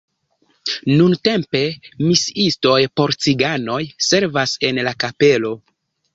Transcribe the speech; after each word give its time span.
Nuntempe 1.01 1.61
misiistoj 2.05 2.79
por 3.01 3.15
ciganoj 3.27 3.79
servas 4.09 4.57
en 4.71 4.83
la 4.91 4.97
kapelo. 5.07 5.55